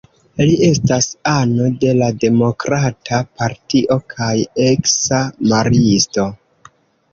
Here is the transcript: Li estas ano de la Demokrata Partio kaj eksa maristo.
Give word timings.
Li 0.45 0.53
estas 0.67 1.07
ano 1.31 1.67
de 1.83 1.91
la 1.99 2.07
Demokrata 2.23 3.21
Partio 3.43 3.99
kaj 4.17 4.33
eksa 4.73 5.23
maristo. 5.55 6.29